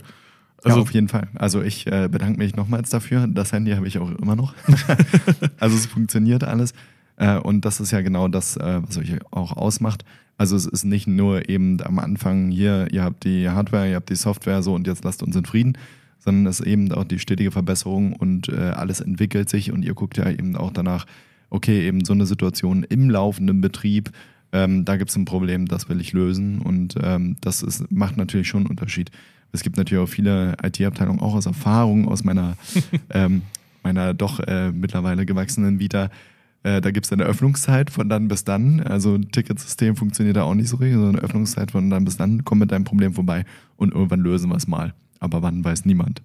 [0.64, 1.28] Also ja, auf jeden Fall.
[1.34, 3.26] Also ich äh, bedanke mich nochmals dafür.
[3.28, 4.54] Das Handy habe ich auch immer noch.
[5.60, 6.72] also es funktioniert alles.
[7.16, 10.04] Äh, und das ist ja genau das, äh, was euch auch ausmacht.
[10.38, 14.10] Also es ist nicht nur eben am Anfang hier, ihr habt die Hardware, ihr habt
[14.10, 15.78] die Software so und jetzt lasst uns in Frieden,
[16.26, 19.94] sondern es ist eben auch die stetige Verbesserung und äh, alles entwickelt sich und ihr
[19.94, 21.06] guckt ja eben auch danach,
[21.48, 24.10] okay, eben so eine Situation im laufenden Betrieb,
[24.52, 28.16] ähm, da gibt es ein Problem, das will ich lösen und ähm, das ist, macht
[28.16, 29.10] natürlich schon einen Unterschied.
[29.52, 32.56] Es gibt natürlich auch viele IT-Abteilungen, auch aus Erfahrung, aus meiner,
[33.10, 33.42] ähm,
[33.84, 36.10] meiner doch äh, mittlerweile gewachsenen Vita.
[36.64, 38.80] Äh, da gibt es eine Öffnungszeit von dann bis dann.
[38.80, 42.16] Also ein Ticketsystem funktioniert da auch nicht so richtig, sondern eine Öffnungszeit von dann bis
[42.16, 42.44] dann.
[42.44, 43.44] Komm mit deinem Problem vorbei
[43.76, 44.92] und irgendwann lösen wir es mal.
[45.20, 46.22] Aber wann weiß niemand.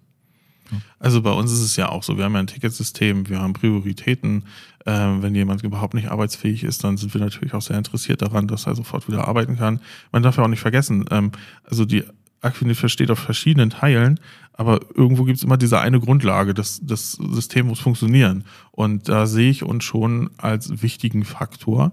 [0.99, 3.53] Also bei uns ist es ja auch so, wir haben ja ein Ticketsystem, wir haben
[3.53, 4.45] Prioritäten.
[4.85, 8.47] Ähm, wenn jemand überhaupt nicht arbeitsfähig ist, dann sind wir natürlich auch sehr interessiert daran,
[8.47, 9.79] dass er sofort wieder arbeiten kann.
[10.11, 11.31] Man darf ja auch nicht vergessen, ähm,
[11.63, 12.03] also die
[12.41, 14.19] Aquinet versteht auf verschiedenen Teilen,
[14.53, 18.45] aber irgendwo gibt es immer diese eine Grundlage, das, das System muss funktionieren.
[18.71, 21.91] Und da sehe ich uns schon als wichtigen Faktor,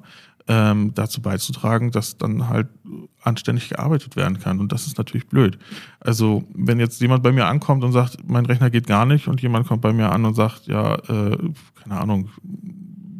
[0.48, 2.68] ähm, dazu beizutragen, dass dann halt
[3.22, 4.60] anständig gearbeitet werden kann.
[4.60, 5.58] Und das ist natürlich blöd.
[6.00, 9.42] Also wenn jetzt jemand bei mir ankommt und sagt, mein Rechner geht gar nicht und
[9.42, 11.36] jemand kommt bei mir an und sagt, ja, äh,
[11.82, 12.30] keine Ahnung,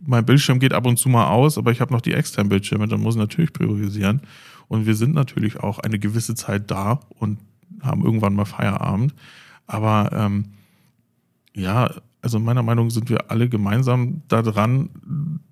[0.07, 2.88] mein Bildschirm geht ab und zu mal aus, aber ich habe noch die externen Bildschirme,
[2.88, 4.23] dann muss ich natürlich priorisieren.
[4.67, 7.38] Und wir sind natürlich auch eine gewisse Zeit da und
[7.83, 9.14] haben irgendwann mal Feierabend.
[9.67, 10.47] Aber ähm,
[11.55, 11.91] ja,
[12.23, 14.91] also meiner Meinung nach sind wir alle gemeinsam daran,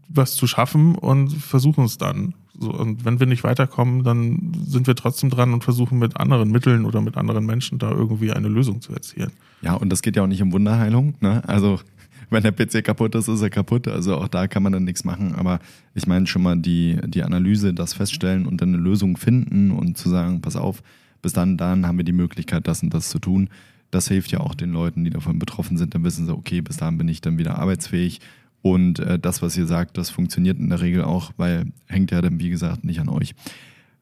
[0.09, 2.35] was zu schaffen und versuchen es dann.
[2.59, 6.51] So, und wenn wir nicht weiterkommen, dann sind wir trotzdem dran und versuchen mit anderen
[6.51, 9.33] Mitteln oder mit anderen Menschen da irgendwie eine Lösung zu erzielen.
[9.61, 11.15] Ja, und das geht ja auch nicht um Wunderheilung.
[11.21, 11.43] Ne?
[11.47, 11.81] Also
[12.31, 13.89] wenn der PC kaputt ist, ist er kaputt.
[13.89, 15.35] Also auch da kann man dann nichts machen.
[15.35, 15.61] Aber
[15.95, 19.99] ich meine schon mal die, die Analyse, das feststellen und dann eine Lösung finden und
[19.99, 20.83] zu sagen, pass auf,
[21.23, 23.49] bis dann, dann haben wir die Möglichkeit, das und das zu tun.
[23.91, 25.95] Das hilft ja auch den Leuten, die davon betroffen sind.
[25.95, 28.21] Dann wissen sie, okay, bis dahin bin ich dann wieder arbeitsfähig
[28.73, 32.21] und äh, das, was ihr sagt, das funktioniert in der Regel auch, weil hängt ja
[32.21, 33.33] dann, wie gesagt, nicht an euch.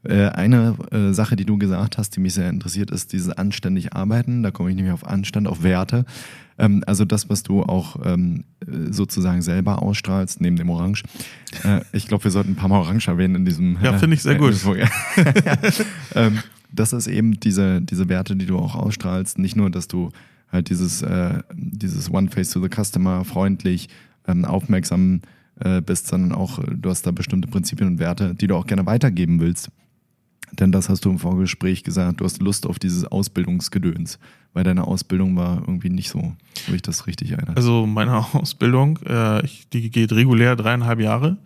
[0.05, 3.93] Äh, eine äh, Sache, die du gesagt hast, die mich sehr interessiert, ist dieses anständig
[3.93, 4.43] Arbeiten.
[4.43, 6.07] Da komme ich nämlich auf Anstand, auf Werte.
[6.57, 8.45] Ähm, also das, was du auch ähm,
[8.91, 11.03] sozusagen selber ausstrahlst, neben dem Orange.
[11.63, 13.77] Äh, ich glaube, wir sollten ein paar Mal Orange erwähnen in diesem.
[13.83, 14.55] Ja, finde ich sehr gut.
[16.15, 16.39] ähm,
[16.73, 19.39] das ist eben diese, diese Werte, die du auch ausstrahlst.
[19.39, 20.11] Nicht nur, dass du
[20.51, 21.05] halt dieses,
[21.53, 23.89] dieses One Face to the Customer freundlich,
[24.27, 25.21] ähm, aufmerksam
[25.61, 28.67] äh, bist, sondern auch, äh, du hast da bestimmte Prinzipien und Werte, die du auch
[28.67, 29.71] gerne weitergeben willst.
[30.53, 34.19] Denn das hast du im Vorgespräch gesagt, du hast Lust auf dieses Ausbildungsgedöns,
[34.53, 36.35] weil deine Ausbildung war irgendwie nicht so,
[36.67, 37.57] habe ich das richtig erinnert.
[37.57, 41.39] Also meine Ausbildung, äh, die geht regulär dreieinhalb Jahre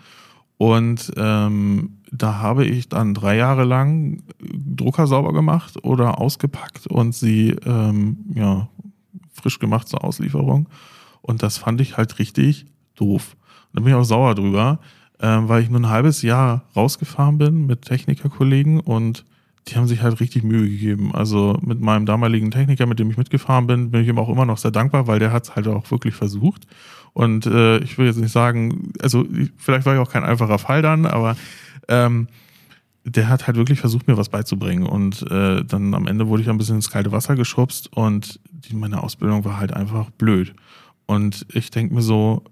[0.59, 7.15] und ähm, da habe ich dann drei Jahre lang Drucker sauber gemacht oder ausgepackt und
[7.15, 8.69] sie ähm, ja,
[9.33, 10.69] frisch gemacht zur Auslieferung.
[11.23, 13.37] Und das fand ich halt richtig doof.
[13.73, 14.81] Und da bin ich auch sauer drüber,
[15.19, 19.25] äh, weil ich nur ein halbes Jahr rausgefahren bin mit Technikerkollegen und
[19.69, 21.15] die haben sich halt richtig Mühe gegeben.
[21.15, 24.47] Also mit meinem damaligen Techniker, mit dem ich mitgefahren bin, bin ich ihm auch immer
[24.47, 26.67] noch sehr dankbar, weil der hat es halt auch wirklich versucht.
[27.13, 29.27] Und äh, ich will jetzt nicht sagen, also
[29.57, 31.37] vielleicht war ich auch kein einfacher Fall dann, aber
[31.89, 32.29] ähm,
[33.05, 34.87] der hat halt wirklich versucht, mir was beizubringen.
[34.87, 38.75] Und äh, dann am Ende wurde ich ein bisschen ins kalte Wasser geschubst und die,
[38.75, 40.55] meine Ausbildung war halt einfach blöd.
[41.09, 42.45] Und ich denke mir so,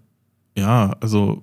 [0.56, 1.42] ja, also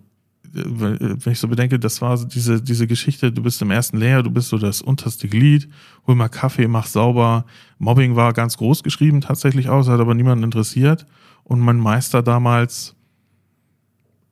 [0.52, 4.32] wenn ich so bedenke, das war diese, diese Geschichte, du bist im ersten Lehrjahr, du
[4.32, 5.70] bist so das unterste Glied,
[6.08, 7.46] hol mal Kaffee, mach sauber.
[7.78, 11.06] Mobbing war ganz groß geschrieben tatsächlich aus, hat aber niemanden interessiert.
[11.44, 12.96] Und mein Meister damals,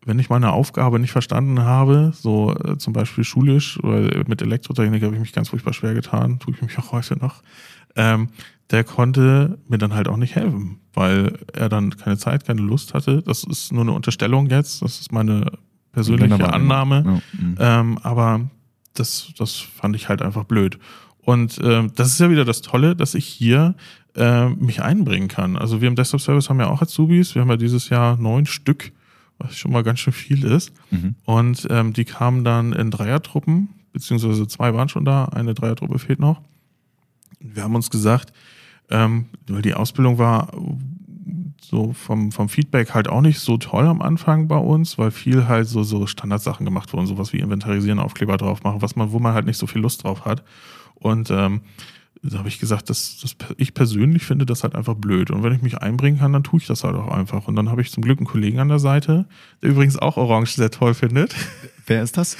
[0.03, 5.03] wenn ich meine Aufgabe nicht verstanden habe, so äh, zum Beispiel schulisch oder mit Elektrotechnik
[5.03, 7.43] habe ich mich ganz furchtbar schwer getan, tue ich mich auch heute noch,
[7.95, 8.29] ähm,
[8.71, 12.93] der konnte mir dann halt auch nicht helfen, weil er dann keine Zeit, keine Lust
[12.93, 13.21] hatte.
[13.21, 15.51] Das ist nur eine Unterstellung jetzt, das ist meine
[15.91, 17.03] persönliche Annahme.
[17.05, 17.39] Ja.
[17.39, 17.57] Mhm.
[17.59, 18.49] Ähm, aber
[18.93, 20.79] das, das fand ich halt einfach blöd.
[21.23, 23.75] Und ähm, das ist ja wieder das Tolle, dass ich hier
[24.15, 25.55] äh, mich einbringen kann.
[25.55, 27.35] Also wir im Desktop Service haben ja auch Azubis.
[27.35, 28.91] Wir haben ja dieses Jahr neun Stück,
[29.37, 30.73] was schon mal ganz schön viel ist.
[30.89, 31.15] Mhm.
[31.25, 36.19] Und ähm, die kamen dann in Dreiertruppen, beziehungsweise zwei waren schon da, eine Dreiertruppe fehlt
[36.19, 36.41] noch.
[37.39, 38.33] Wir haben uns gesagt,
[38.91, 40.49] ähm, weil die Ausbildung war
[41.71, 45.47] so vom, vom Feedback halt auch nicht so toll am Anfang bei uns, weil viel
[45.47, 49.19] halt so, so Standardsachen gemacht wurden, sowas wie Inventarisieren, Aufkleber drauf machen, was man, wo
[49.19, 50.43] man halt nicht so viel Lust drauf hat.
[50.95, 51.61] Und ähm,
[52.23, 55.31] da habe ich gesagt, dass, dass ich persönlich finde das halt einfach blöd.
[55.31, 57.47] Und wenn ich mich einbringen kann, dann tue ich das halt auch einfach.
[57.47, 59.25] Und dann habe ich zum Glück einen Kollegen an der Seite,
[59.61, 61.35] der übrigens auch Orange sehr toll findet.
[61.85, 62.37] Wer ist das?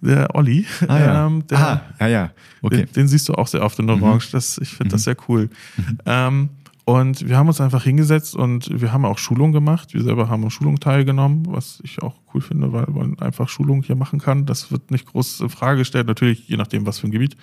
[0.00, 0.66] Der Olli.
[0.86, 1.26] Ah, ja.
[1.26, 2.30] Ähm, der, ah, ja, ja.
[2.62, 2.84] Okay.
[2.84, 4.28] Den, den, siehst du auch sehr oft in Orange.
[4.28, 4.32] Mhm.
[4.32, 4.90] Das, ich finde mhm.
[4.90, 5.50] das sehr cool.
[5.76, 5.98] Mhm.
[6.06, 6.48] Ähm,
[6.86, 9.94] und wir haben uns einfach hingesetzt und wir haben auch Schulung gemacht.
[9.94, 13.82] Wir selber haben an Schulung teilgenommen, was ich auch cool finde, weil man einfach Schulung
[13.82, 14.44] hier machen kann.
[14.44, 17.36] Das wird nicht groß in Frage gestellt, natürlich je nachdem, was für ein Gebiet.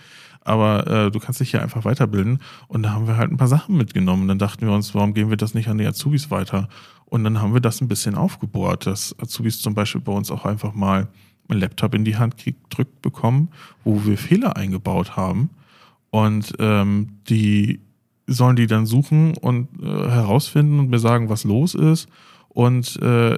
[0.44, 2.40] Aber äh, du kannst dich hier einfach weiterbilden.
[2.68, 4.24] Und da haben wir halt ein paar Sachen mitgenommen.
[4.24, 6.70] Und dann dachten wir uns, warum gehen wir das nicht an die Azubis weiter?
[7.06, 10.46] Und dann haben wir das ein bisschen aufgebohrt, dass Azubis zum Beispiel bei uns auch
[10.46, 11.08] einfach mal
[11.52, 13.50] einen Laptop in die Hand gedrückt bekommen,
[13.84, 15.50] wo wir Fehler eingebaut haben.
[16.10, 17.82] Und ähm, die
[18.28, 22.08] sollen die dann suchen und äh, herausfinden und mir sagen, was los ist.
[22.50, 23.38] Und äh,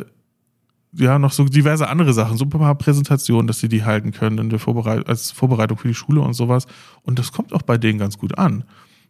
[0.95, 4.37] ja, noch so diverse andere Sachen, so ein paar Präsentationen, dass sie die halten können
[4.37, 6.67] in der Vorbereit als Vorbereitung für die Schule und sowas.
[7.01, 8.63] Und das kommt auch bei denen ganz gut an.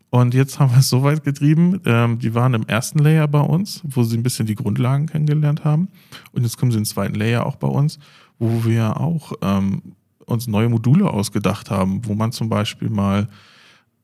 [0.09, 3.39] Und jetzt haben wir es so weit getrieben, ähm, die waren im ersten Layer bei
[3.39, 5.87] uns, wo sie ein bisschen die Grundlagen kennengelernt haben.
[6.31, 7.97] Und jetzt kommen sie im zweiten Layer auch bei uns,
[8.39, 9.81] wo wir auch ähm,
[10.25, 13.27] uns neue Module ausgedacht haben, wo man zum Beispiel mal,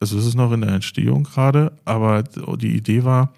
[0.00, 3.32] also es ist noch in der Entstehung gerade, aber die Idee war,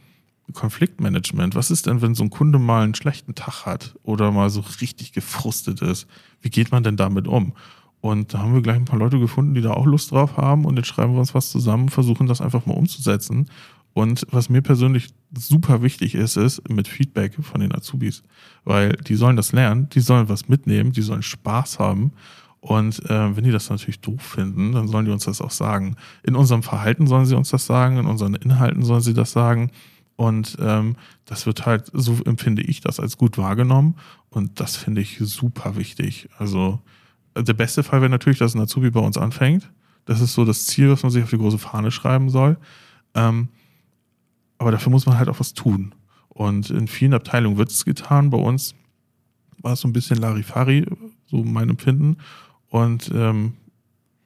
[0.53, 1.55] Konfliktmanagement.
[1.55, 4.63] Was ist denn, wenn so ein Kunde mal einen schlechten Tag hat oder mal so
[4.81, 6.07] richtig gefrustet ist?
[6.41, 7.55] Wie geht man denn damit um?
[8.01, 10.65] Und da haben wir gleich ein paar Leute gefunden, die da auch Lust drauf haben
[10.65, 13.47] und jetzt schreiben wir uns was zusammen, versuchen das einfach mal umzusetzen.
[13.95, 18.23] Und was mir persönlich super wichtig ist, ist mit Feedback von den Azubis,
[18.65, 22.13] weil die sollen das lernen, die sollen was mitnehmen, die sollen Spaß haben.
[22.61, 25.97] Und äh, wenn die das natürlich doof finden, dann sollen die uns das auch sagen.
[26.23, 29.71] In unserem Verhalten sollen sie uns das sagen, in unseren Inhalten sollen sie das sagen.
[30.17, 33.97] Und ähm, das wird halt, so empfinde ich das als gut wahrgenommen.
[34.31, 36.29] Und das finde ich super wichtig.
[36.39, 36.81] Also
[37.37, 39.71] der beste Fall wäre natürlich, dass ein Azubi bei uns anfängt.
[40.05, 42.59] Das ist so das Ziel, was man sich auf die große Fahne schreiben soll.
[43.15, 43.49] Ähm,
[44.63, 45.93] aber dafür muss man halt auch was tun.
[46.29, 48.31] Und in vielen Abteilungen wird es getan.
[48.31, 48.77] Bei uns
[49.59, 50.87] war es so ein bisschen Larifari,
[51.27, 52.19] so mein Empfinden.
[52.69, 53.55] Und ähm,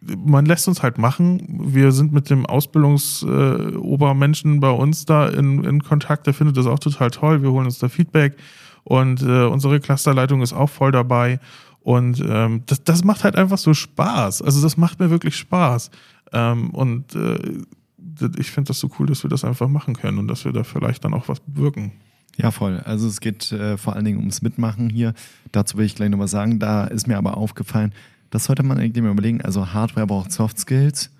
[0.01, 1.72] man lässt uns halt machen.
[1.72, 6.27] Wir sind mit dem Ausbildungsobermenschen äh, bei uns da in, in Kontakt.
[6.27, 7.40] Der findet das auch total toll.
[7.42, 8.37] Wir holen uns da Feedback.
[8.85, 11.40] Und äh, unsere Clusterleitung ist auch voll dabei.
[11.81, 14.42] Und ähm, das, das macht halt einfach so Spaß.
[14.42, 15.90] Also das macht mir wirklich Spaß.
[16.33, 17.38] Ähm, und äh,
[18.38, 20.64] ich finde das so cool, dass wir das einfach machen können und dass wir da
[20.64, 21.92] vielleicht dann auch was bewirken.
[22.37, 22.81] Ja, voll.
[22.81, 25.14] Also es geht äh, vor allen Dingen ums Mitmachen hier.
[25.53, 26.59] Dazu will ich gleich noch was sagen.
[26.59, 27.95] Da ist mir aber aufgefallen,
[28.31, 29.40] das sollte man irgendwie mal überlegen.
[29.40, 31.11] Also Hardware braucht Soft Skills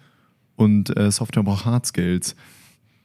[0.57, 2.37] und äh, Software braucht Hard Skills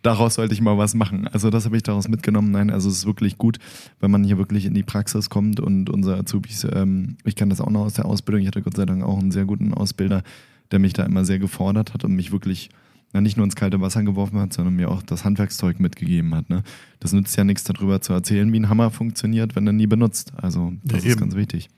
[0.02, 1.28] daraus sollte ich mal was machen.
[1.28, 2.52] Also das habe ich daraus mitgenommen.
[2.52, 3.58] Nein, also es ist wirklich gut,
[4.00, 7.62] wenn man hier wirklich in die Praxis kommt und unser Azubis, ähm, ich kann das
[7.62, 10.24] auch noch aus der Ausbildung, ich hatte Gott sei Dank auch einen sehr guten Ausbilder,
[10.72, 12.70] der mich da immer sehr gefordert hat und mich wirklich
[13.14, 16.50] na, nicht nur ins kalte Wasser geworfen hat, sondern mir auch das Handwerkszeug mitgegeben hat.
[16.50, 16.64] Ne?
[17.00, 20.34] Das nützt ja nichts darüber zu erzählen, wie ein Hammer funktioniert, wenn er nie benutzt.
[20.38, 21.70] Also das ja, ist ganz wichtig.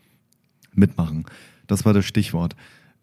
[0.73, 1.25] Mitmachen.
[1.67, 2.55] Das war das Stichwort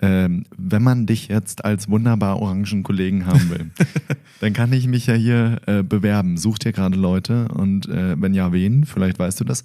[0.02, 3.70] ähm, wenn man dich jetzt als wunderbar orangen Kollegen haben will,
[4.40, 6.36] dann kann ich mich ja hier äh, bewerben.
[6.36, 8.84] Sucht ihr gerade Leute und äh, wenn ja, wen?
[8.84, 9.62] Vielleicht weißt du das.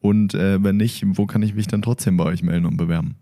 [0.00, 3.16] Und äh, wenn nicht, wo kann ich mich dann trotzdem bei euch melden und bewerben?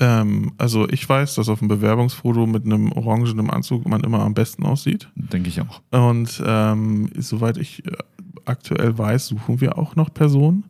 [0.00, 4.34] Ähm, also ich weiß, dass auf dem Bewerbungsfoto mit einem orangenen Anzug man immer am
[4.34, 5.08] besten aussieht.
[5.14, 5.82] Denke ich auch.
[5.90, 7.92] Und ähm, soweit ich äh,
[8.46, 10.64] aktuell weiß, suchen wir auch noch Personen.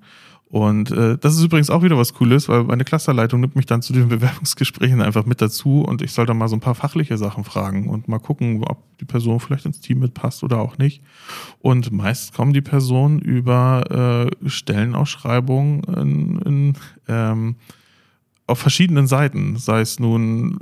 [0.49, 3.83] Und äh, das ist übrigens auch wieder was Cooles, weil meine Clusterleitung nimmt mich dann
[3.83, 7.17] zu den Bewerbungsgesprächen einfach mit dazu und ich soll dann mal so ein paar fachliche
[7.17, 11.03] Sachen fragen und mal gucken, ob die Person vielleicht ins Team mitpasst oder auch nicht.
[11.61, 16.73] Und meist kommen die Personen über äh, Stellenausschreibungen in, in,
[17.07, 17.55] ähm,
[18.51, 20.59] auf verschiedenen Seiten, sei es nun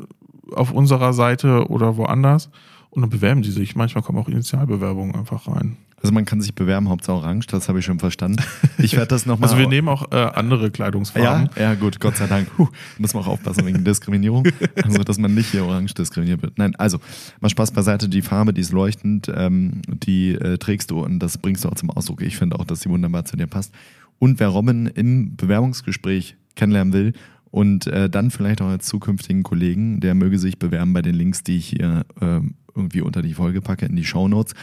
[0.53, 2.51] auf unserer Seite oder woanders.
[2.90, 3.77] Und dann bewerben die sich.
[3.77, 5.77] Manchmal kommen auch Initialbewerbungen einfach rein.
[6.01, 8.42] Also man kann sich bewerben, Hauptsache orange, das habe ich schon verstanden.
[8.79, 9.48] Ich werde das nochmal.
[9.48, 11.51] Also wir nehmen auch äh, andere Kleidungsfarben.
[11.57, 12.55] Ja, ja, gut, Gott sei Dank.
[12.55, 14.46] Puh, muss man auch aufpassen wegen Diskriminierung.
[14.85, 16.57] Also, dass man nicht hier orange diskriminiert wird.
[16.57, 16.98] Nein, also,
[17.40, 21.38] mal Spaß beiseite, die Farbe, die ist leuchtend, ähm, die äh, trägst du und das
[21.38, 22.22] bringst du auch zum Ausdruck.
[22.22, 23.72] Ich finde auch, dass sie wunderbar zu dir passt.
[24.18, 27.12] Und wer Robin im Bewerbungsgespräch kennenlernen will
[27.51, 31.43] und äh, dann vielleicht auch als zukünftigen Kollegen, der möge sich bewerben bei den Links,
[31.43, 32.41] die ich hier äh,
[32.75, 34.55] irgendwie unter die Folge packe, in die Show Notes.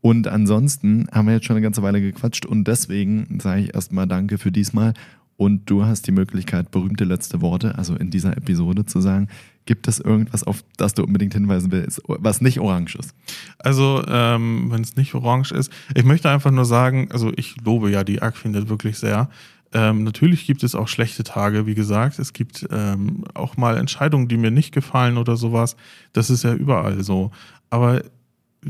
[0.00, 4.06] Und ansonsten haben wir jetzt schon eine ganze Weile gequatscht und deswegen sage ich erstmal
[4.06, 4.94] Danke für diesmal.
[5.36, 9.28] Und du hast die Möglichkeit, berühmte letzte Worte, also in dieser Episode zu sagen.
[9.66, 13.14] Gibt es irgendwas, auf das du unbedingt hinweisen willst, was nicht orange ist?
[13.58, 17.88] Also, ähm, wenn es nicht orange ist, ich möchte einfach nur sagen, also ich lobe
[17.90, 19.30] ja die Aquinet wirklich sehr.
[19.72, 22.18] Ähm, natürlich gibt es auch schlechte Tage, wie gesagt.
[22.18, 25.76] Es gibt ähm, auch mal Entscheidungen, die mir nicht gefallen oder sowas.
[26.12, 27.30] Das ist ja überall so.
[27.70, 28.02] Aber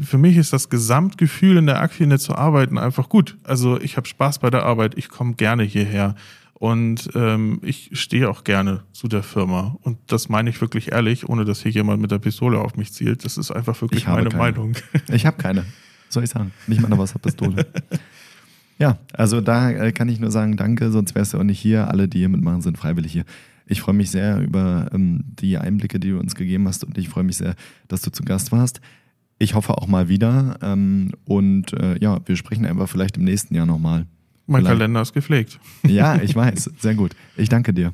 [0.00, 3.36] für mich ist das Gesamtgefühl in der Aquinet zu arbeiten einfach gut.
[3.44, 6.14] Also ich habe Spaß bei der Arbeit, ich komme gerne hierher
[6.54, 9.76] und ähm, ich stehe auch gerne zu der Firma.
[9.82, 12.92] Und das meine ich wirklich ehrlich, ohne dass hier jemand mit der Pistole auf mich
[12.92, 13.24] zielt.
[13.24, 14.42] Das ist einfach wirklich meine keine.
[14.42, 14.76] Meinung.
[15.08, 15.64] Ich habe keine,
[16.08, 16.52] soll ich sagen.
[16.66, 17.66] Nicht mal eine Wasserpistole.
[18.78, 21.88] ja, also da äh, kann ich nur sagen, danke, sonst wärst du auch nicht hier.
[21.88, 23.24] Alle, die hier mitmachen, sind freiwillig hier.
[23.66, 27.08] Ich freue mich sehr über ähm, die Einblicke, die du uns gegeben hast und ich
[27.08, 27.54] freue mich sehr,
[27.88, 28.80] dass du zu Gast warst
[29.38, 30.58] Ich hoffe auch mal wieder.
[30.62, 34.06] Ähm, und äh, ja, wir sprechen einfach vielleicht im nächsten Jahr nochmal.
[34.46, 34.78] Mein Vielleicht.
[34.78, 35.60] Kalender ist gepflegt.
[35.86, 36.70] Ja, ich weiß.
[36.78, 37.14] Sehr gut.
[37.36, 37.92] Ich danke dir.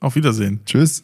[0.00, 0.60] Auf Wiedersehen.
[0.64, 1.02] Tschüss.